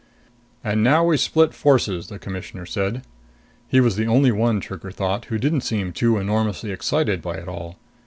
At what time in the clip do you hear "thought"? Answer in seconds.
4.89-5.25